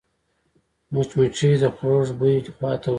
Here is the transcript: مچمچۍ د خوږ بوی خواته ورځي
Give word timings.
مچمچۍ 0.93 1.51
د 1.61 1.63
خوږ 1.75 2.07
بوی 2.19 2.35
خواته 2.55 2.87
ورځي 2.87 2.89